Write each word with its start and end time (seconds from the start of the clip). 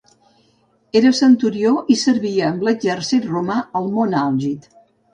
Era 0.99 1.11
centurió 1.19 1.75
i 1.97 1.99
servia 2.05 2.49
amb 2.49 2.67
l'exèrcit 2.71 3.31
romà 3.37 3.63
al 3.83 3.95
mont 3.99 4.21
Àlgid. 4.27 4.71